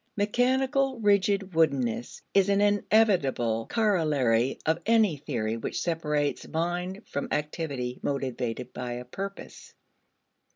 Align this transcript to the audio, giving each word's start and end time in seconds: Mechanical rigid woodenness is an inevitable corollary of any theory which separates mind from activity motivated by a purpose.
Mechanical 0.17 0.99
rigid 0.99 1.53
woodenness 1.53 2.23
is 2.33 2.49
an 2.49 2.59
inevitable 2.59 3.67
corollary 3.69 4.57
of 4.65 4.81
any 4.87 5.15
theory 5.17 5.57
which 5.57 5.79
separates 5.79 6.47
mind 6.47 7.03
from 7.05 7.27
activity 7.29 7.99
motivated 8.01 8.73
by 8.73 8.93
a 8.93 9.05
purpose. 9.05 9.75